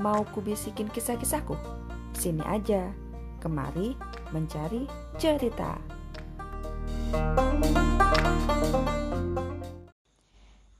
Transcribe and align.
Mau 0.00 0.24
kubisikin 0.32 0.88
kisah-kisahku? 0.88 1.60
Sini 2.16 2.40
aja, 2.48 2.88
kemari 3.36 3.92
mencari 4.32 4.88
cerita. 5.20 5.76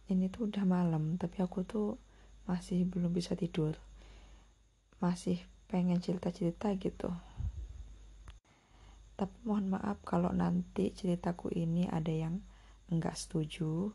Ini 0.08 0.24
tuh 0.32 0.48
udah 0.48 0.64
malam, 0.64 1.20
tapi 1.20 1.44
aku 1.44 1.68
tuh 1.68 2.00
masih 2.48 2.88
belum 2.88 3.12
bisa 3.12 3.36
tidur. 3.36 3.76
Masih 5.04 5.36
pengen 5.68 6.00
cerita-cerita 6.00 6.72
gitu. 6.80 7.12
Tapi 9.20 9.36
mohon 9.44 9.68
maaf 9.76 10.00
kalau 10.00 10.32
nanti 10.32 10.96
ceritaku 10.96 11.52
ini 11.52 11.84
ada 11.92 12.08
yang 12.08 12.40
enggak 12.88 13.20
setuju 13.20 13.92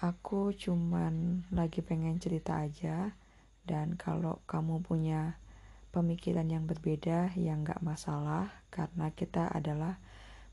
aku 0.00 0.56
cuman 0.56 1.44
lagi 1.52 1.84
pengen 1.84 2.16
cerita 2.16 2.56
aja 2.64 3.12
dan 3.64 3.96
kalau 3.96 4.40
kamu 4.48 4.80
punya 4.80 5.40
pemikiran 5.90 6.46
yang 6.46 6.64
berbeda 6.70 7.34
yang 7.34 7.66
gak 7.66 7.82
masalah 7.82 8.50
karena 8.70 9.10
kita 9.10 9.50
adalah 9.50 9.98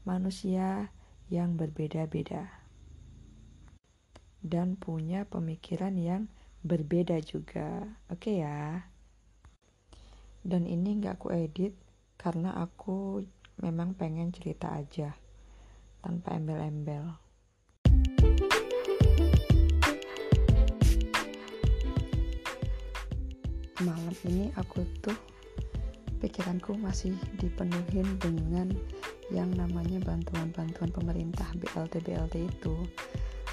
manusia 0.02 0.90
yang 1.30 1.60
berbeda-beda. 1.60 2.50
Dan 4.42 4.80
punya 4.80 5.28
pemikiran 5.28 5.94
yang 6.00 6.32
berbeda 6.66 7.20
juga. 7.22 7.86
Oke 8.10 8.34
okay 8.34 8.36
ya? 8.42 8.88
Dan 10.42 10.66
ini 10.66 10.98
gak 11.04 11.22
aku 11.22 11.36
edit 11.36 11.76
karena 12.18 12.58
aku 12.58 13.22
memang 13.62 13.94
pengen 13.94 14.34
cerita 14.34 14.74
aja 14.74 15.14
tanpa 16.02 16.38
embel-embel 16.38 17.27
malam 23.88 24.16
ini 24.27 24.52
aku 24.59 24.84
tuh 25.00 25.16
pikiranku 26.20 26.75
masih 26.75 27.16
dipenuhin 27.39 28.06
dengan 28.20 28.67
yang 29.31 29.48
namanya 29.56 30.03
bantuan-bantuan 30.03 30.92
pemerintah 30.92 31.48
BLT 31.56 32.03
BLT 32.03 32.36
itu. 32.52 32.75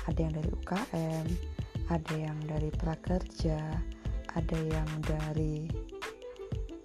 Ada 0.05 0.19
yang 0.29 0.35
dari 0.37 0.51
UKM 0.53 1.27
ada 1.93 2.15
yang 2.17 2.39
dari 2.49 2.73
prakerja 2.73 3.61
ada 4.35 4.59
yang 4.67 4.89
dari 5.05 5.69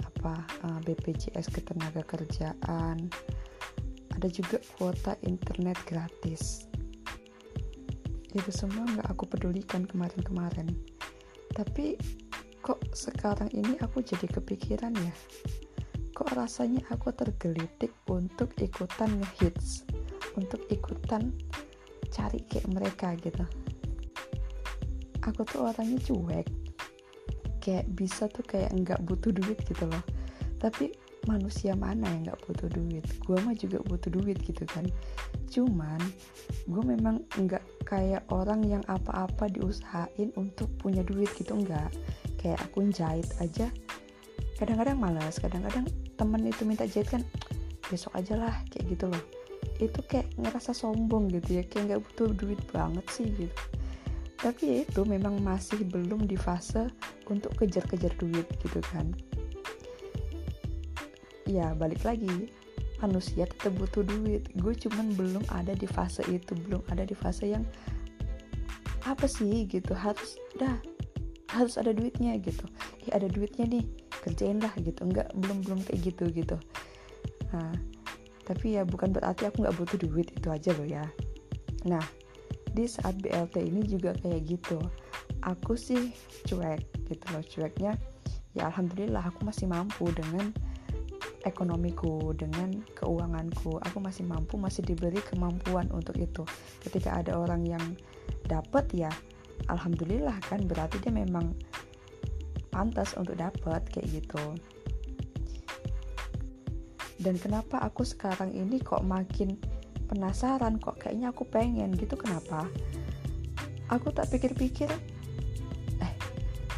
apa 0.04 0.44
eh, 0.68 0.80
BPJS 0.86 1.48
ketenaga 1.50 2.04
kerjaan. 2.06 3.10
Ada 4.20 4.28
juga 4.28 4.60
kuota 4.76 5.16
internet 5.24 5.80
gratis. 5.88 6.68
Itu 8.36 8.52
semua 8.52 8.84
nggak 8.84 9.08
aku 9.08 9.26
pedulikan 9.32 9.88
kemarin-kemarin. 9.88 10.68
Tapi 11.56 11.96
kok 12.60 12.80
sekarang 12.92 13.48
ini 13.56 13.80
aku 13.80 14.04
jadi 14.04 14.28
kepikiran 14.28 14.92
ya? 14.96 15.14
Kok 16.12 16.36
rasanya 16.36 16.84
aku 16.92 17.16
tergelitik 17.16 17.96
untuk 18.12 18.52
ikutan 18.60 19.08
ngehits 19.20 19.88
untuk 20.36 20.60
ikutan 20.68 21.32
cari 22.12 22.44
kayak 22.52 22.68
mereka 22.68 23.16
gitu? 23.20 23.44
Aku 25.24 25.48
tuh 25.48 25.72
orangnya 25.72 26.00
cuek. 26.04 26.48
Kayak 27.60 27.86
bisa 27.96 28.28
tuh 28.28 28.44
kayak 28.44 28.72
nggak 28.76 29.00
butuh 29.08 29.32
duit 29.32 29.60
gitu 29.64 29.88
loh. 29.88 30.04
Tapi 30.60 30.92
manusia 31.28 31.76
mana 31.76 32.08
yang 32.12 32.28
nggak 32.28 32.42
butuh 32.44 32.68
duit? 32.72 33.04
Gue 33.24 33.40
mah 33.44 33.56
juga 33.56 33.80
butuh 33.84 34.12
duit 34.12 34.40
gitu 34.44 34.64
kan. 34.68 34.84
Cuman 35.48 36.00
gue 36.68 36.84
memang 36.84 37.24
nggak 37.40 37.64
kayak 37.88 38.28
orang 38.30 38.64
yang 38.68 38.84
apa-apa 38.92 39.48
diusahain 39.48 40.36
untuk 40.36 40.68
punya 40.78 41.02
duit 41.02 41.32
gitu 41.40 41.56
enggak 41.56 41.90
kayak 42.40 42.60
aku 42.64 42.88
jahit 42.90 43.28
aja. 43.44 43.68
Kadang-kadang 44.56 44.96
malas 44.96 45.38
kadang-kadang 45.44 45.86
temen 46.16 46.42
itu 46.48 46.64
minta 46.64 46.88
jahit 46.88 47.12
kan 47.12 47.24
besok 47.92 48.16
aja 48.16 48.40
lah 48.40 48.56
kayak 48.72 48.96
gitu 48.96 49.06
loh. 49.12 49.24
Itu 49.80 50.00
kayak 50.08 50.32
ngerasa 50.40 50.72
sombong 50.72 51.28
gitu 51.36 51.60
ya 51.60 51.64
kayak 51.68 51.84
nggak 51.92 52.02
butuh 52.08 52.30
duit 52.40 52.62
banget 52.72 53.06
sih 53.12 53.28
gitu. 53.36 53.60
Tapi 54.40 54.62
ya 54.64 54.76
itu 54.88 55.02
memang 55.04 55.44
masih 55.44 55.84
belum 55.84 56.24
di 56.24 56.40
fase 56.40 56.88
untuk 57.28 57.60
kejar-kejar 57.60 58.16
duit 58.16 58.48
gitu 58.64 58.80
kan. 58.88 59.12
Ya 61.44 61.76
balik 61.76 62.08
lagi 62.08 62.48
manusia 63.04 63.48
tetap 63.48 63.76
butuh 63.76 64.04
duit. 64.08 64.48
Gue 64.56 64.72
cuman 64.76 65.12
belum 65.16 65.44
ada 65.52 65.76
di 65.76 65.88
fase 65.88 66.24
itu 66.32 66.56
belum 66.56 66.88
ada 66.88 67.04
di 67.04 67.16
fase 67.16 67.52
yang 67.52 67.68
apa 69.04 69.28
sih? 69.28 69.68
gitu. 69.68 69.92
Harus 69.92 70.40
dah 70.56 70.80
harus 71.50 71.82
ada 71.82 71.92
duitnya 71.92 72.38
gitu. 72.38 72.66
Ya 73.10 73.18
ada 73.18 73.28
duitnya 73.30 73.66
nih 73.66 73.84
kerjain 74.22 74.62
lah 74.62 74.74
gitu. 74.78 75.02
Enggak 75.06 75.34
belum 75.34 75.66
belum 75.66 75.80
kayak 75.86 76.14
gitu 76.14 76.30
gitu. 76.30 76.58
Nah 77.54 77.74
tapi 78.46 78.78
ya 78.78 78.86
bukan 78.86 79.14
berarti 79.14 79.46
aku 79.46 79.62
nggak 79.62 79.78
butuh 79.78 79.98
duit 80.02 80.30
itu 80.34 80.48
aja 80.50 80.74
loh 80.74 80.86
ya. 80.86 81.06
Nah 81.86 82.02
di 82.70 82.86
saat 82.86 83.18
BLT 83.22 83.66
ini 83.66 83.82
juga 83.86 84.14
kayak 84.22 84.42
gitu. 84.46 84.78
Aku 85.46 85.74
sih 85.74 86.14
cuek 86.46 86.86
gitu 87.10 87.26
loh 87.34 87.44
cueknya. 87.46 87.98
Ya 88.58 88.70
alhamdulillah 88.70 89.26
aku 89.30 89.46
masih 89.46 89.70
mampu 89.70 90.10
dengan 90.14 90.54
ekonomiku 91.48 92.36
dengan 92.36 92.84
keuanganku. 92.98 93.80
Aku 93.90 93.98
masih 94.04 94.28
mampu 94.28 94.60
masih 94.60 94.84
diberi 94.84 95.22
kemampuan 95.24 95.88
untuk 95.94 96.18
itu. 96.20 96.44
Ketika 96.84 97.22
ada 97.22 97.40
orang 97.40 97.64
yang 97.66 97.84
dapat 98.50 98.90
ya 98.92 99.12
alhamdulillah 99.68 100.40
kan 100.48 100.64
berarti 100.64 101.02
dia 101.04 101.12
memang 101.12 101.52
pantas 102.72 103.18
untuk 103.20 103.36
dapat 103.36 103.84
kayak 103.92 104.24
gitu. 104.24 104.44
Dan 107.20 107.36
kenapa 107.36 107.84
aku 107.84 108.08
sekarang 108.08 108.56
ini 108.56 108.80
kok 108.80 109.04
makin 109.04 109.60
penasaran 110.08 110.80
kok 110.80 111.04
kayaknya 111.04 111.36
aku 111.36 111.44
pengen 111.44 111.92
gitu 112.00 112.16
kenapa? 112.16 112.64
Aku 113.92 114.16
tak 114.16 114.32
pikir-pikir 114.32 114.88
eh 116.00 116.14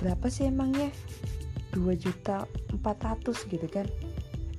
berapa 0.01 0.25
sih 0.31 0.49
emangnya? 0.49 0.89
2 1.77 1.87
juta 1.95 2.49
400 2.73 3.47
gitu 3.47 3.67
kan. 3.69 3.85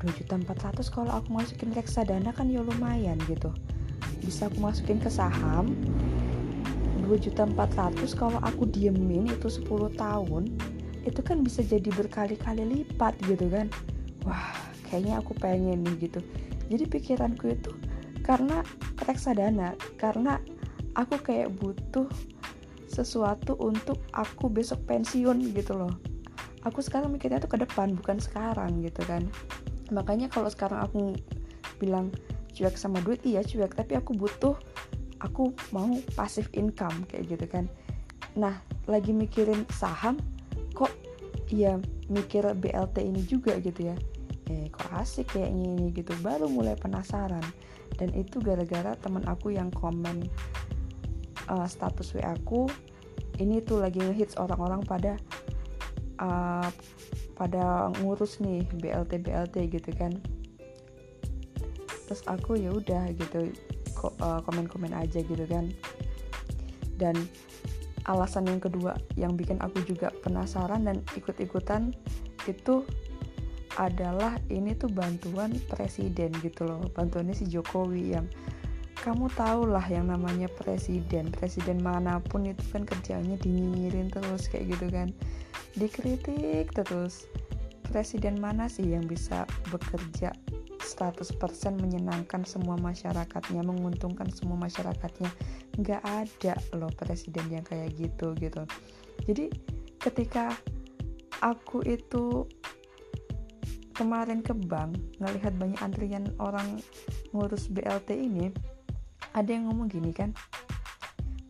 2 0.01 0.19
juta 0.23 0.39
400 0.39 0.87
kalau 0.95 1.13
aku 1.19 1.35
masukin 1.35 1.75
reksadana 1.75 2.31
kan 2.31 2.47
ya 2.47 2.63
lumayan 2.63 3.19
gitu. 3.27 3.51
Bisa 4.23 4.47
aku 4.47 4.63
masukin 4.63 5.03
ke 5.03 5.11
saham 5.11 5.75
2.400 7.19 8.01
kalau 8.17 8.41
aku 8.41 8.65
diemin 8.65 9.29
itu 9.29 9.49
10 9.53 9.93
tahun 10.01 10.49
itu 11.03 11.21
kan 11.21 11.45
bisa 11.45 11.61
jadi 11.61 11.91
berkali-kali 11.93 12.63
lipat 12.63 13.19
gitu 13.27 13.51
kan. 13.53 13.69
Wah 14.25 14.55
kayaknya 14.89 15.21
aku 15.21 15.37
pengen 15.37 15.85
nih 15.85 16.09
gitu. 16.09 16.21
Jadi 16.73 16.85
pikiranku 16.89 17.53
itu 17.53 17.73
karena 18.23 18.63
reksadana 19.05 19.75
karena 19.99 20.39
aku 20.95 21.19
kayak 21.21 21.53
butuh 21.59 22.07
sesuatu 22.87 23.59
untuk 23.59 24.01
aku 24.17 24.49
besok 24.49 24.81
pensiun 24.89 25.53
gitu 25.53 25.77
loh. 25.77 25.93
Aku 26.63 26.79
sekarang 26.79 27.11
mikirnya 27.11 27.43
tuh 27.43 27.51
ke 27.51 27.59
depan 27.61 27.93
bukan 27.99 28.23
sekarang 28.23 28.81
gitu 28.81 29.03
kan. 29.05 29.27
Makanya 29.91 30.31
kalau 30.31 30.47
sekarang 30.49 30.81
aku 30.81 31.13
bilang 31.83 32.15
cuek 32.55 32.79
sama 32.79 33.03
duit 33.03 33.19
iya 33.27 33.43
cuek 33.43 33.75
tapi 33.75 33.99
aku 33.99 34.15
butuh 34.15 34.55
aku 35.23 35.55
mau 35.71 35.89
pasif 36.19 36.51
income 36.53 37.07
kayak 37.07 37.39
gitu 37.39 37.47
kan. 37.47 37.71
Nah 38.35 38.59
lagi 38.91 39.15
mikirin 39.15 39.63
saham 39.71 40.19
kok 40.75 40.91
ya 41.49 41.79
mikir 42.11 42.43
BLT 42.59 42.97
ini 43.07 43.23
juga 43.25 43.57
gitu 43.63 43.95
ya. 43.95 43.97
Eh 44.51 44.69
kok 44.69 44.91
asik 44.99 45.39
kayaknya 45.39 45.79
ini 45.79 45.87
gitu. 45.95 46.13
Baru 46.21 46.51
mulai 46.51 46.75
penasaran. 46.75 47.45
Dan 47.97 48.11
itu 48.19 48.43
gara-gara 48.43 48.99
teman 48.99 49.23
aku 49.29 49.55
yang 49.55 49.71
komen 49.71 50.27
uh, 51.49 51.69
status 51.69 52.17
WA 52.17 52.35
aku 52.35 52.67
ini 53.41 53.61
tuh 53.65 53.81
lagi 53.81 54.01
ngehits 54.01 54.37
orang-orang 54.37 54.85
pada 54.85 55.17
uh, 56.21 56.69
pada 57.37 57.93
ngurus 58.01 58.41
nih 58.41 58.65
BLT 58.81 59.23
BLT 59.25 59.57
gitu 59.71 59.91
kan. 59.95 60.13
Terus 62.09 62.23
aku 62.29 62.61
ya 62.61 62.75
udah 62.75 63.09
gitu 63.17 63.53
komen-komen 64.19 64.93
aja 64.97 65.23
gitu 65.23 65.45
kan. 65.47 65.71
Dan 66.99 67.15
alasan 68.07 68.51
yang 68.51 68.59
kedua 68.59 68.99
yang 69.15 69.39
bikin 69.39 69.63
aku 69.63 69.83
juga 69.87 70.11
penasaran 70.27 70.87
dan 70.87 70.99
ikut-ikutan 71.15 71.95
itu 72.51 72.83
adalah 73.79 74.37
ini 74.53 74.77
tuh 74.77 74.91
bantuan 74.93 75.55
presiden 75.71 76.35
gitu 76.45 76.69
loh 76.69 76.83
bantuannya 76.93 77.33
si 77.33 77.49
Jokowi 77.49 78.19
yang 78.19 78.27
kamu 79.01 79.33
tau 79.35 79.67
lah 79.67 79.83
yang 79.89 80.13
namanya 80.13 80.47
presiden 80.47 81.33
presiden 81.35 81.83
mana 81.83 82.23
pun 82.23 82.47
itu 82.47 82.63
kan 82.71 82.87
kerjanya 82.87 83.35
dinyinyirin 83.41 84.13
terus 84.15 84.47
kayak 84.47 84.79
gitu 84.79 84.87
kan. 84.95 85.11
Dikritik 85.75 86.71
terus 86.71 87.27
presiden 87.91 88.39
mana 88.39 88.71
sih 88.71 88.87
yang 88.87 89.09
bisa 89.09 89.43
bekerja 89.75 90.31
100% 90.83 91.39
menyenangkan 91.79 92.43
semua 92.43 92.75
masyarakatnya 92.77 93.63
menguntungkan 93.63 94.29
semua 94.35 94.59
masyarakatnya. 94.59 95.31
Nggak 95.79 96.03
ada 96.03 96.55
loh 96.75 96.91
presiden 96.93 97.49
yang 97.49 97.65
kayak 97.65 97.95
gitu 97.95 98.35
gitu. 98.37 98.67
Jadi 99.25 99.49
ketika 100.03 100.51
aku 101.41 101.87
itu 101.87 102.45
kemarin 103.95 104.43
ke 104.43 104.51
bank 104.67 104.99
ngelihat 105.23 105.55
banyak 105.55 105.79
antrian 105.79 106.27
orang 106.43 106.83
ngurus 107.31 107.71
BLT 107.71 108.19
ini 108.19 108.51
ada 109.33 109.49
yang 109.49 109.71
ngomong 109.71 109.89
gini 109.89 110.11
kan 110.11 110.35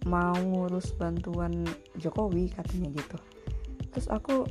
mau 0.07 0.35
ngurus 0.35 0.93
bantuan 0.99 1.65
Jokowi 1.97 2.51
katanya 2.51 2.91
gitu. 2.99 3.19
Terus 3.95 4.07
aku 4.11 4.45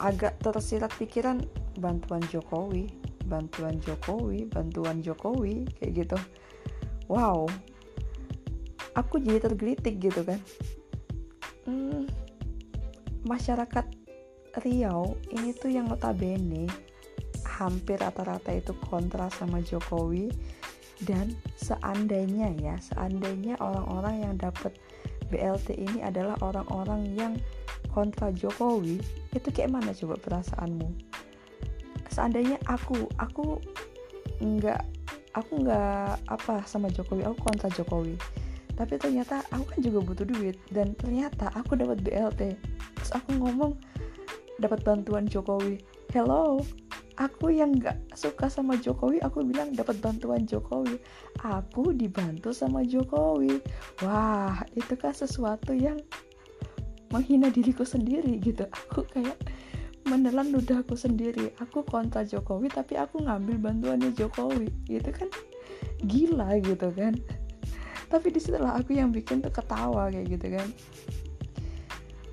agak 0.00 0.40
tersirat 0.40 0.88
pikiran 0.96 1.44
bantuan 1.76 2.24
Jokowi 2.32 2.88
bantuan 3.30 3.78
Jokowi 3.78 4.50
bantuan 4.50 4.98
Jokowi 4.98 5.70
kayak 5.78 5.92
gitu. 6.04 6.18
Wow. 7.06 7.46
Aku 8.98 9.22
jadi 9.22 9.38
tergelitik 9.38 10.02
gitu 10.02 10.26
kan. 10.26 10.42
Hmm, 11.64 12.10
masyarakat 13.22 13.86
Riau 14.66 15.14
ini 15.30 15.54
tuh 15.54 15.70
yang 15.70 15.86
notabene 15.86 16.66
hampir 17.46 18.02
rata-rata 18.02 18.50
itu 18.50 18.74
kontra 18.90 19.30
sama 19.30 19.62
Jokowi. 19.62 20.34
Dan 21.00 21.32
seandainya 21.56 22.52
ya 22.60 22.76
seandainya 22.76 23.56
orang-orang 23.56 24.26
yang 24.26 24.34
dapat 24.36 24.76
BLT 25.32 25.78
ini 25.78 26.04
adalah 26.04 26.36
orang-orang 26.42 27.14
yang 27.14 27.32
kontra 27.94 28.28
Jokowi 28.34 29.00
itu 29.32 29.48
kayak 29.48 29.72
mana 29.72 29.94
coba 29.94 30.18
perasaanmu 30.20 31.09
seandainya 32.10 32.58
aku 32.66 33.08
aku 33.16 33.62
nggak 34.42 34.82
aku 35.38 35.62
nggak 35.62 36.18
apa 36.26 36.66
sama 36.66 36.90
Jokowi 36.90 37.22
aku 37.24 37.38
kontra 37.40 37.70
Jokowi. 37.70 38.18
Tapi 38.74 38.96
ternyata 38.96 39.44
aku 39.52 39.76
kan 39.76 39.80
juga 39.84 39.98
butuh 40.02 40.26
duit 40.26 40.56
dan 40.72 40.96
ternyata 40.96 41.52
aku 41.52 41.76
dapat 41.76 42.00
BLT 42.02 42.56
terus 42.96 43.12
aku 43.14 43.38
ngomong 43.38 43.78
dapat 44.58 44.82
bantuan 44.82 45.24
Jokowi. 45.30 45.78
Hello 46.10 46.60
aku 47.20 47.52
yang 47.52 47.76
nggak 47.76 48.16
suka 48.16 48.48
sama 48.48 48.80
Jokowi 48.80 49.20
aku 49.20 49.44
bilang 49.44 49.76
dapat 49.76 50.00
bantuan 50.00 50.48
Jokowi. 50.48 50.96
Aku 51.44 51.92
dibantu 51.92 52.50
sama 52.56 52.80
Jokowi. 52.80 53.60
Wah 54.00 54.64
itu 54.72 54.96
kan 54.96 55.12
sesuatu 55.12 55.76
yang 55.76 56.00
menghina 57.12 57.52
diriku 57.52 57.84
sendiri 57.84 58.40
gitu. 58.40 58.64
Aku 58.88 59.04
kayak 59.04 59.36
menelan 60.10 60.50
ludahku 60.50 60.98
sendiri. 60.98 61.54
Aku 61.62 61.86
kontra 61.86 62.26
Jokowi 62.26 62.66
tapi 62.66 62.98
aku 62.98 63.22
ngambil 63.22 63.62
bantuannya 63.62 64.10
Jokowi. 64.10 64.66
Gitu 64.90 65.10
kan? 65.14 65.30
Gila 66.02 66.58
gitu 66.58 66.90
kan? 66.90 67.14
Tapi 68.10 68.26
di 68.34 68.42
situlah 68.42 68.74
aku 68.74 68.98
yang 68.98 69.14
bikin 69.14 69.38
tuh 69.38 69.54
ketawa 69.54 70.10
kayak 70.10 70.26
gitu 70.34 70.58
kan. 70.58 70.68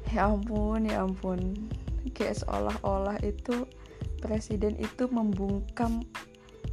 Ya 0.09 0.25
ampun 0.25 0.89
ya 0.89 1.06
ampun. 1.06 1.53
Kayak 2.18 2.41
seolah-olah 2.41 3.21
itu 3.21 3.69
presiden 4.18 4.74
itu 4.81 5.06
membungkam 5.13 6.01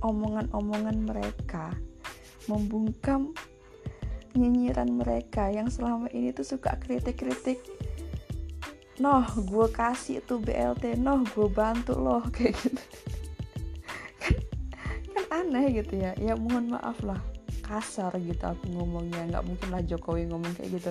omongan-omongan 0.01 1.05
mereka. 1.05 1.77
Membungkam 2.49 3.37
nyinyiran 4.35 4.91
mereka 4.91 5.53
yang 5.53 5.69
selama 5.69 6.11
ini 6.11 6.35
tuh 6.35 6.57
suka 6.57 6.81
kritik-kritik 6.81 7.61
noh 9.03 9.27
gue 9.27 9.67
kasih 9.75 10.23
tuh 10.23 10.39
BLT 10.39 10.95
noh 10.95 11.27
gue 11.35 11.51
bantu 11.51 11.99
loh 11.99 12.23
kayak 12.35 12.55
gitu. 12.63 12.83
Kan, 14.23 14.35
kan 15.11 15.25
aneh 15.43 15.83
gitu 15.83 15.99
ya. 15.99 16.15
Ya 16.19 16.39
mohon 16.39 16.71
maaf 16.71 17.03
lah. 17.03 17.19
Kasar 17.65 18.15
gitu 18.23 18.45
aku 18.45 18.71
ngomongnya. 18.71 19.27
Nggak 19.35 19.45
mungkin 19.49 19.69
lah 19.75 19.83
Jokowi 19.83 20.31
ngomong 20.31 20.53
kayak 20.55 20.71
gitu. 20.79 20.91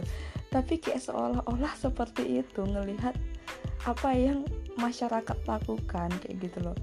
Tapi 0.52 0.84
kayak 0.84 1.02
seolah-olah 1.06 1.74
seperti 1.80 2.44
itu 2.44 2.62
ngelihat 2.66 3.16
apa 3.88 4.10
yang 4.16 4.44
masyarakat 4.76 5.38
lakukan 5.48 6.10
kayak 6.24 6.38
gitu 6.44 6.60
loh. 6.60 6.78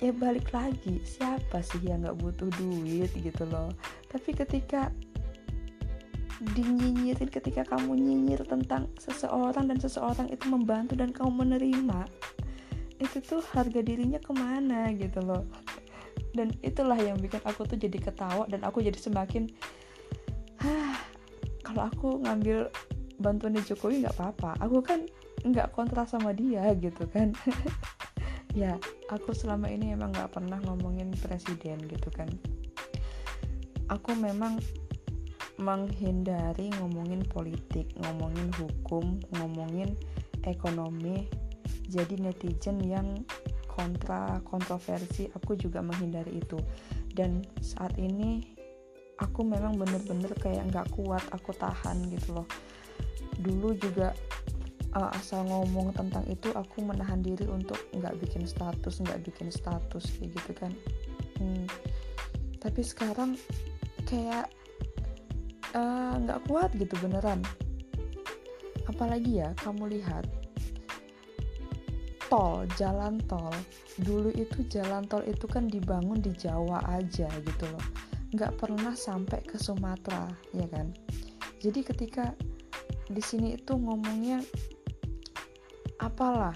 Ya 0.00 0.10
balik 0.10 0.50
lagi. 0.50 0.98
Siapa 1.04 1.60
sih 1.60 1.84
yang 1.84 2.02
nggak 2.02 2.18
butuh 2.18 2.48
duit 2.58 3.12
gitu 3.12 3.44
loh? 3.46 3.70
Tapi 4.08 4.32
ketika 4.32 4.88
dinyinyirin 6.40 7.28
ketika 7.28 7.68
kamu 7.68 8.00
nyinyir 8.00 8.40
tentang 8.48 8.88
seseorang 8.96 9.68
dan 9.68 9.76
seseorang 9.76 10.32
itu 10.32 10.48
membantu 10.48 10.96
dan 10.96 11.12
kamu 11.12 11.44
menerima 11.44 12.08
itu 13.00 13.16
tuh 13.20 13.44
harga 13.52 13.80
dirinya 13.80 14.20
ke 14.20 14.32
mana 14.32 14.92
gitu 14.96 15.20
loh. 15.20 15.44
Dan 16.32 16.52
itulah 16.64 16.96
yang 16.96 17.20
bikin 17.20 17.40
aku 17.44 17.64
tuh 17.68 17.76
jadi 17.76 17.96
ketawa 17.96 18.48
dan 18.48 18.64
aku 18.64 18.80
jadi 18.80 18.96
semakin 18.96 19.48
kalau 21.64 21.86
aku 21.88 22.08
ngambil 22.24 22.68
bantuan 23.20 23.56
di 23.56 23.62
Jokowi 23.64 24.04
nggak 24.04 24.16
apa-apa. 24.16 24.56
Aku 24.64 24.80
kan 24.80 25.04
nggak 25.44 25.72
kontra 25.76 26.04
sama 26.08 26.32
dia 26.32 26.72
gitu 26.80 27.04
kan. 27.12 27.36
Ya 28.50 28.82
aku 29.06 29.30
selama 29.30 29.70
ini 29.70 29.94
emang 29.94 30.10
nggak 30.10 30.34
pernah 30.34 30.58
ngomongin 30.66 31.14
presiden 31.22 31.86
gitu 31.86 32.10
kan. 32.10 32.26
Aku 33.86 34.10
memang 34.18 34.58
menghindari 35.60 36.72
ngomongin 36.80 37.22
politik 37.28 37.92
ngomongin 38.00 38.48
hukum 38.56 39.20
ngomongin 39.38 39.94
ekonomi. 40.48 41.28
Jadi 41.90 42.18
netizen 42.18 42.80
yang 42.82 43.22
kontra 43.68 44.40
kontroversi 44.42 45.30
aku 45.30 45.54
juga 45.54 45.84
menghindari 45.84 46.40
itu. 46.42 46.58
Dan 47.12 47.44
saat 47.60 47.94
ini 48.00 48.42
aku 49.20 49.44
memang 49.44 49.76
bener-bener 49.76 50.32
kayak 50.40 50.72
nggak 50.72 50.88
kuat 50.96 51.22
aku 51.30 51.52
tahan 51.54 52.08
gitu 52.10 52.40
loh. 52.40 52.48
Dulu 53.38 53.76
juga 53.78 54.16
uh, 54.96 55.10
asal 55.14 55.46
ngomong 55.46 55.94
tentang 55.94 56.24
itu 56.26 56.50
aku 56.54 56.82
menahan 56.82 57.22
diri 57.22 57.46
untuk 57.46 57.78
nggak 57.94 58.18
bikin 58.22 58.46
status 58.46 59.02
nggak 59.02 59.22
bikin 59.26 59.50
status 59.52 60.04
kayak 60.18 60.30
gitu 60.34 60.52
kan. 60.56 60.72
Hmm. 61.40 61.64
tapi 62.60 62.84
sekarang 62.84 63.40
kayak 64.04 64.52
nggak 65.72 66.40
uh, 66.40 66.44
kuat 66.50 66.70
gitu 66.74 66.94
beneran. 66.98 67.42
Apalagi 68.90 69.38
ya 69.38 69.54
kamu 69.62 70.00
lihat 70.00 70.26
tol 72.30 72.62
jalan 72.78 73.18
tol 73.26 73.50
dulu 74.02 74.30
itu 74.38 74.62
jalan 74.70 75.02
tol 75.10 75.22
itu 75.26 75.50
kan 75.50 75.66
dibangun 75.66 76.22
di 76.22 76.30
Jawa 76.34 76.82
aja 76.86 77.26
gitu 77.26 77.64
loh. 77.66 77.84
Nggak 78.30 78.54
pernah 78.62 78.94
sampai 78.94 79.42
ke 79.42 79.58
Sumatera 79.58 80.30
ya 80.54 80.66
kan? 80.70 80.94
Jadi 81.58 81.82
ketika 81.82 82.34
di 83.10 83.18
sini 83.18 83.58
itu 83.58 83.74
ngomongnya 83.74 84.42
apalah 85.98 86.54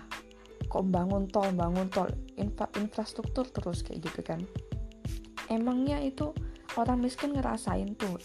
kok 0.71 0.87
bangun 0.91 1.27
tol 1.31 1.51
bangun 1.51 1.91
tol 1.91 2.07
infra 2.39 2.71
infrastruktur 2.79 3.47
terus 3.51 3.83
kayak 3.83 4.11
gitu 4.11 4.21
kan? 4.23 4.41
Emangnya 5.51 5.99
itu 6.03 6.31
orang 6.79 7.03
miskin 7.03 7.35
ngerasain 7.35 7.95
tuh 7.99 8.19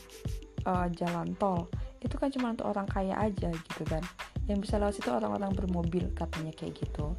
uh, 0.69 0.88
jalan 0.93 1.33
tol 1.41 1.65
itu 1.99 2.15
kan 2.15 2.29
cuma 2.31 2.53
untuk 2.53 2.69
orang 2.69 2.88
kaya 2.88 3.17
aja 3.17 3.49
gitu 3.49 3.83
kan. 3.89 4.03
Yang 4.47 4.69
bisa 4.69 4.75
lewat 4.79 4.93
situ 4.95 5.09
orang-orang 5.11 5.51
bermobil 5.51 6.05
katanya 6.15 6.53
kayak 6.55 6.77
gitu. 6.79 7.17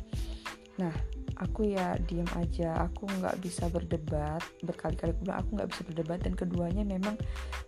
Nah 0.80 0.94
aku 1.36 1.72
ya 1.72 1.96
diem 2.04 2.28
aja 2.36 2.84
aku 2.84 3.08
nggak 3.08 3.40
bisa 3.40 3.68
berdebat 3.72 4.44
berkali-kali 4.60 5.16
aku 5.32 5.48
nggak 5.56 5.70
bisa 5.72 5.82
berdebat 5.88 6.20
dan 6.20 6.36
keduanya 6.36 6.84
memang 6.84 7.16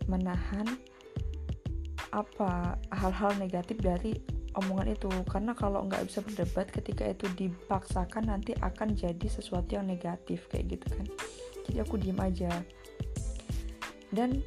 menahan 0.08 0.68
apa 2.12 2.76
hal-hal 2.92 3.32
negatif 3.40 3.80
dari 3.80 4.16
omongan 4.56 4.92
itu. 4.92 5.08
Karena 5.28 5.52
kalau 5.56 5.84
nggak 5.88 6.08
bisa 6.08 6.20
berdebat 6.20 6.68
ketika 6.68 7.08
itu 7.08 7.28
dipaksakan 7.36 8.28
nanti 8.28 8.52
akan 8.60 8.92
jadi 8.92 9.26
sesuatu 9.28 9.76
yang 9.76 9.88
negatif 9.88 10.48
kayak 10.52 10.76
gitu 10.76 10.86
kan. 10.92 11.06
Jadi 11.68 11.78
aku 11.80 11.96
diem 11.96 12.20
aja. 12.20 12.52
Dan 14.12 14.44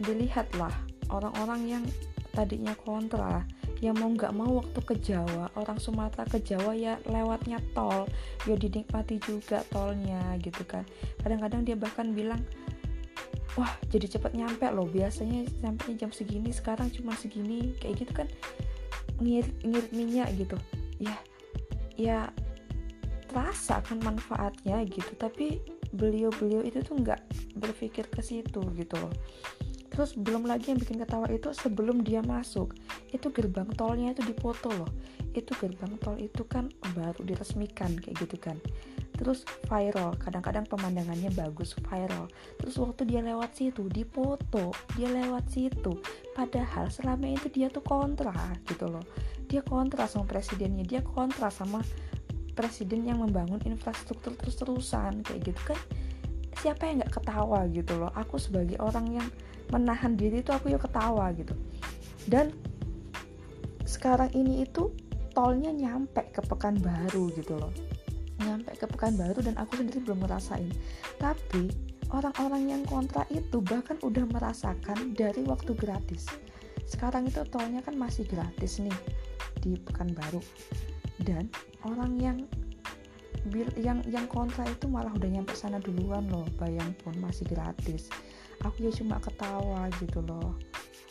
dilihatlah 0.00 0.72
orang-orang 1.12 1.60
yang 1.68 1.84
tadinya 2.32 2.72
kontra 2.72 3.44
yang 3.84 3.98
mau 3.98 4.08
nggak 4.08 4.32
mau 4.32 4.62
waktu 4.62 4.80
ke 4.80 4.94
Jawa 5.02 5.52
orang 5.58 5.76
Sumatera 5.76 6.24
ke 6.24 6.38
Jawa 6.40 6.72
ya 6.72 6.96
lewatnya 7.04 7.58
tol 7.76 8.08
ya 8.48 8.54
dinikmati 8.56 9.18
juga 9.20 9.66
tolnya 9.68 10.38
gitu 10.40 10.62
kan. 10.64 10.86
Kadang-kadang 11.20 11.66
dia 11.66 11.76
bahkan 11.76 12.14
bilang 12.14 12.40
wah 13.58 13.68
jadi 13.92 14.08
cepet 14.08 14.32
nyampe 14.38 14.64
loh 14.72 14.88
biasanya 14.88 15.44
sampai 15.60 15.98
jam 16.00 16.08
segini 16.08 16.54
sekarang 16.54 16.88
cuma 16.94 17.12
segini 17.18 17.74
kayak 17.82 18.06
gitu 18.06 18.12
kan. 18.22 18.28
Ngirit 19.18 19.50
ngirit 19.66 19.90
minyak 19.92 20.30
gitu. 20.38 20.56
Ya 21.02 21.18
ya 21.98 22.18
terasa 23.28 23.82
kan 23.82 23.98
manfaatnya 24.04 24.84
gitu 24.86 25.12
tapi 25.18 25.58
beliau-beliau 25.92 26.64
itu 26.64 26.80
tuh 26.84 27.00
nggak 27.00 27.20
berpikir 27.56 28.08
ke 28.08 28.20
situ 28.20 28.60
gitu 28.76 28.94
loh 29.00 29.12
terus 29.92 30.16
belum 30.16 30.48
lagi 30.48 30.72
yang 30.72 30.80
bikin 30.80 31.04
ketawa 31.04 31.28
itu 31.28 31.52
sebelum 31.52 32.00
dia 32.00 32.24
masuk. 32.24 32.72
Itu 33.12 33.28
gerbang 33.28 33.68
tolnya 33.76 34.16
itu 34.16 34.24
dipoto 34.24 34.72
loh. 34.72 34.88
Itu 35.36 35.52
gerbang 35.60 36.00
tol 36.00 36.16
itu 36.16 36.44
kan 36.48 36.72
baru 36.96 37.20
diresmikan 37.20 37.92
kayak 38.00 38.16
gitu 38.24 38.36
kan. 38.40 38.56
Terus 39.12 39.44
viral 39.68 40.16
kadang-kadang 40.16 40.64
pemandangannya 40.64 41.28
bagus 41.36 41.76
viral. 41.84 42.32
Terus 42.56 42.74
waktu 42.80 43.04
dia 43.04 43.20
lewat 43.20 43.52
situ 43.52 43.86
dipoto 43.92 44.72
dia 44.96 45.12
lewat 45.12 45.52
situ. 45.52 46.00
Padahal 46.32 46.88
selama 46.88 47.28
itu 47.28 47.52
dia 47.52 47.68
tuh 47.68 47.84
kontra 47.84 48.32
gitu 48.64 48.88
loh. 48.88 49.04
Dia 49.46 49.60
kontra 49.60 50.08
sama 50.08 50.24
presidennya 50.24 50.88
dia 50.88 51.04
kontra 51.04 51.52
sama 51.52 51.84
presiden 52.52 53.08
yang 53.08 53.20
membangun 53.20 53.60
infrastruktur 53.64 54.36
terus-terusan 54.36 55.24
kayak 55.24 55.52
gitu 55.52 55.60
kan. 55.72 55.80
Siapa 56.60 56.88
yang 56.88 57.04
nggak 57.04 57.12
ketawa 57.20 57.64
gitu 57.72 57.96
loh? 57.96 58.12
Aku 58.12 58.36
sebagai 58.36 58.76
orang 58.80 59.08
yang 59.08 59.28
menahan 59.72 60.14
diri 60.14 60.44
itu 60.44 60.52
aku 60.52 60.68
ya 60.68 60.78
ketawa 60.78 61.32
gitu. 61.32 61.56
Dan 62.28 62.52
sekarang 63.88 64.30
ini 64.36 64.62
itu 64.62 64.92
tolnya 65.32 65.72
nyampe 65.72 66.28
ke 66.30 66.44
Pekanbaru 66.44 67.32
gitu 67.34 67.56
loh. 67.56 67.72
Nyampe 68.44 68.76
ke 68.76 68.86
Pekanbaru 68.86 69.40
dan 69.40 69.56
aku 69.56 69.80
sendiri 69.80 70.04
belum 70.04 70.28
merasain 70.28 70.70
tapi 71.22 71.70
orang-orang 72.12 72.68
yang 72.68 72.82
kontra 72.84 73.22
itu 73.32 73.62
bahkan 73.62 73.96
udah 74.02 74.26
merasakan 74.28 75.16
dari 75.16 75.46
waktu 75.46 75.72
gratis. 75.72 76.28
Sekarang 76.84 77.30
itu 77.30 77.40
tolnya 77.48 77.80
kan 77.80 77.96
masih 77.96 78.28
gratis 78.28 78.82
nih 78.82 78.98
di 79.62 79.78
Pekanbaru 79.80 80.42
dan 81.22 81.48
orang 81.86 82.18
yang 82.18 82.38
yang 83.74 83.98
yang 84.06 84.26
kontra 84.30 84.62
itu 84.70 84.86
malah 84.86 85.10
udah 85.14 85.26
nyampe 85.26 85.54
sana 85.54 85.82
duluan 85.82 86.26
loh. 86.30 86.46
Bayang 86.58 86.94
pun 87.02 87.14
masih 87.18 87.46
gratis 87.48 88.10
aku 88.62 88.88
ya 88.88 88.92
cuma 88.94 89.18
ketawa 89.18 89.90
gitu 89.98 90.22
loh. 90.24 90.54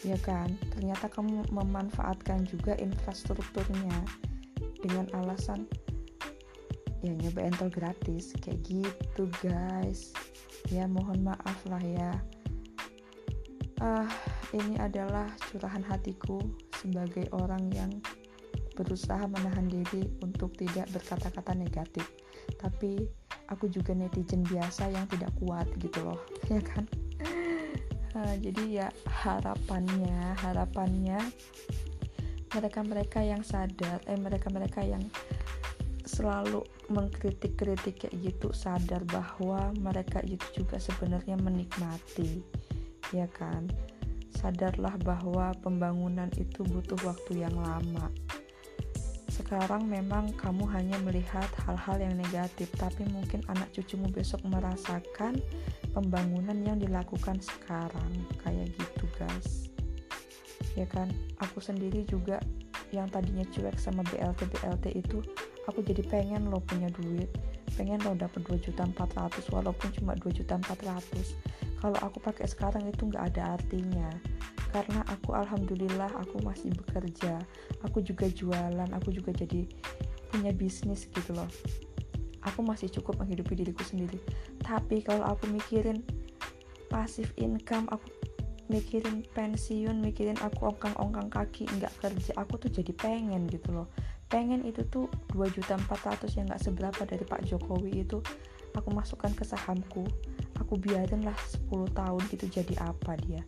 Ya 0.02 0.18
kan? 0.18 0.58
Ternyata 0.74 1.12
kamu 1.12 1.46
memanfaatkan 1.54 2.50
juga 2.50 2.74
infrastrukturnya 2.80 3.96
dengan 4.82 5.06
alasan 5.22 5.70
ya 7.06 7.14
nyobain 7.14 7.54
tol 7.54 7.70
gratis. 7.70 8.34
Kayak 8.42 8.66
gitu 8.66 9.24
guys. 9.44 10.16
Ya 10.74 10.88
mohon 10.90 11.22
maaf 11.22 11.60
lah 11.70 11.84
ya. 11.84 12.12
Ah 13.82 14.06
uh, 14.06 14.10
ini 14.54 14.78
adalah 14.78 15.30
curahan 15.50 15.82
hatiku 15.86 16.38
sebagai 16.78 17.30
orang 17.34 17.70
yang 17.74 17.92
berusaha 18.78 19.26
menahan 19.30 19.68
diri 19.70 20.10
untuk 20.26 20.54
tidak 20.58 20.90
berkata-kata 20.94 21.54
negatif. 21.54 22.06
Tapi 22.58 23.06
aku 23.52 23.70
juga 23.70 23.94
netizen 23.94 24.42
biasa 24.48 24.90
yang 24.90 25.06
tidak 25.12 25.30
kuat 25.38 25.68
gitu 25.78 26.02
loh. 26.02 26.20
Ya 26.52 26.60
kan 26.60 26.84
uh, 28.16 28.36
jadi 28.40 28.64
ya 28.84 28.88
harapannya 29.08 30.36
harapannya 30.40 31.20
mereka-mereka 32.52 33.24
yang 33.24 33.44
sadar 33.48 34.04
eh 34.08 34.20
mereka-mereka 34.20 34.84
yang 34.84 35.04
selalu 36.04 36.68
mengkritik-kritik 36.92 38.04
kayak 38.04 38.16
gitu 38.20 38.52
sadar 38.52 39.00
bahwa 39.08 39.72
mereka 39.80 40.20
itu 40.28 40.44
juga 40.64 40.76
sebenarnya 40.76 41.40
menikmati 41.40 42.44
ya 43.16 43.28
kan? 43.32 43.68
Sadarlah 44.32 44.96
bahwa 45.04 45.52
pembangunan 45.60 46.32
itu 46.40 46.64
butuh 46.66 46.98
waktu 47.04 47.46
yang 47.46 47.54
lama 47.60 48.10
sekarang 49.52 49.84
memang 49.84 50.32
kamu 50.40 50.64
hanya 50.72 50.96
melihat 51.04 51.44
hal-hal 51.68 52.00
yang 52.00 52.16
negatif 52.16 52.72
tapi 52.80 53.04
mungkin 53.12 53.44
anak 53.52 53.68
cucumu 53.76 54.08
besok 54.08 54.40
merasakan 54.48 55.44
pembangunan 55.92 56.56
yang 56.64 56.80
dilakukan 56.80 57.36
sekarang. 57.44 58.16
Kayak 58.40 58.72
gitu 58.80 59.12
guys. 59.20 59.68
Ya 60.80 60.88
kan? 60.88 61.12
Aku 61.44 61.60
sendiri 61.60 62.08
juga 62.08 62.40
yang 62.96 63.12
tadinya 63.12 63.44
cuek 63.52 63.76
sama 63.76 64.08
BLT 64.08 64.56
BLT 64.56 64.86
itu 64.96 65.20
aku 65.68 65.84
jadi 65.84 66.00
pengen 66.08 66.48
lo 66.48 66.64
punya 66.64 66.88
duit. 66.88 67.28
Pengen 67.76 68.00
lo 68.08 68.16
dapet 68.16 68.48
2 68.48 68.56
juta 68.56 68.88
400 68.88 69.52
walaupun 69.52 69.92
cuma 70.00 70.16
2 70.16 70.32
juta 70.32 70.56
400 70.64 71.71
kalau 71.82 71.98
aku 72.06 72.22
pakai 72.22 72.46
sekarang 72.46 72.86
itu 72.86 73.10
nggak 73.10 73.34
ada 73.34 73.58
artinya. 73.58 74.08
Karena 74.72 75.04
aku 75.10 75.34
alhamdulillah 75.36 76.14
aku 76.16 76.40
masih 76.46 76.72
bekerja. 76.78 77.42
Aku 77.84 78.06
juga 78.06 78.30
jualan 78.30 78.88
aku 78.94 79.12
juga 79.12 79.34
jadi 79.34 79.66
punya 80.30 80.54
bisnis 80.54 81.10
gitu 81.10 81.34
loh. 81.34 81.50
Aku 82.46 82.62
masih 82.62 82.88
cukup 82.94 83.20
menghidupi 83.20 83.58
diriku 83.58 83.82
sendiri. 83.82 84.22
Tapi 84.62 85.02
kalau 85.02 85.26
aku 85.26 85.50
mikirin 85.50 86.06
pasif 86.88 87.34
income 87.42 87.90
aku 87.90 88.08
mikirin 88.72 89.28
pensiun 89.36 90.00
mikirin 90.00 90.40
aku 90.40 90.72
ongkang-ongkang 90.72 91.28
kaki 91.28 91.68
nggak 91.76 91.92
kerja 92.00 92.32
aku 92.40 92.56
tuh 92.56 92.72
jadi 92.72 92.94
pengen 92.96 93.50
gitu 93.52 93.74
loh. 93.76 93.92
Pengen 94.32 94.64
itu 94.64 94.88
tuh 94.88 95.12
2 95.36 95.52
juta 95.52 95.76
400 95.76 96.40
yang 96.40 96.48
gak 96.48 96.64
seberapa 96.64 97.04
dari 97.04 97.28
Pak 97.28 97.44
Jokowi 97.52 98.08
itu 98.08 98.24
aku 98.76 98.90
masukkan 98.92 99.32
ke 99.34 99.44
sahamku. 99.44 100.08
Aku 100.60 100.78
biarin 100.78 101.26
lah 101.26 101.36
10 101.70 101.92
tahun 101.92 102.22
gitu 102.32 102.46
jadi 102.48 102.74
apa 102.86 103.18
dia? 103.20 103.42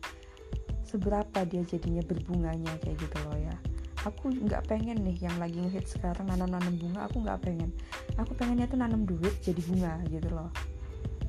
Seberapa 0.83 1.45
dia 1.45 1.63
jadinya 1.65 2.01
berbunganya 2.05 2.73
kayak 2.81 2.97
gitu 2.99 3.17
loh 3.25 3.37
ya? 3.37 3.55
Aku 4.03 4.29
nggak 4.29 4.67
pengen 4.67 4.99
nih 4.99 5.15
yang 5.23 5.35
lagi 5.39 5.55
ngehit 5.63 5.87
sekarang 5.87 6.27
nanam-nanam 6.27 6.75
bunga 6.75 7.07
aku 7.07 7.23
nggak 7.23 7.39
pengen. 7.39 7.71
Aku 8.19 8.35
pengennya 8.35 8.67
tuh 8.67 8.75
nanam 8.75 9.07
duit 9.07 9.31
jadi 9.39 9.61
bunga 9.63 10.03
gitu 10.11 10.27
loh. 10.33 10.51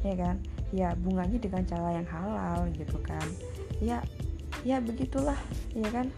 Ya 0.03 0.15
kan? 0.19 0.37
Ya 0.75 0.89
bunganya 0.99 1.39
dengan 1.39 1.63
cara 1.63 1.95
yang 1.95 2.09
halal 2.11 2.67
gitu 2.75 2.99
kan. 3.07 3.25
Ya 3.79 4.03
ya 4.67 4.83
begitulah 4.83 5.39
ya 5.71 5.87
kan? 5.95 6.11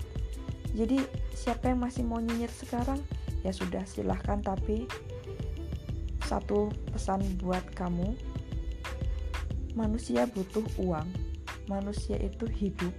Jadi 0.72 1.04
siapa 1.36 1.72
yang 1.72 1.84
masih 1.84 2.08
mau 2.08 2.18
nyinyir 2.18 2.48
sekarang? 2.48 2.98
Ya 3.44 3.52
sudah 3.52 3.84
silahkan. 3.84 4.40
Tapi 4.40 4.88
satu 6.26 6.74
pesan 6.90 7.22
buat 7.38 7.62
kamu. 7.78 8.18
Manusia 9.78 10.26
butuh 10.26 10.66
uang. 10.82 11.06
Manusia 11.70 12.18
itu 12.18 12.50
hidup 12.50 12.94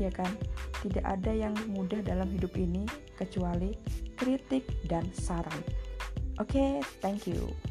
ya 0.00 0.08
kan? 0.08 0.32
Tidak 0.80 1.04
ada 1.04 1.30
yang 1.30 1.52
mudah 1.68 2.00
dalam 2.00 2.32
hidup 2.32 2.56
ini 2.56 2.88
kecuali 3.20 3.76
kritik 4.16 4.64
dan 4.88 5.04
saran. 5.12 5.60
Oke 6.40 6.56
okay, 6.56 6.72
thank 7.04 7.28
you 7.28 7.69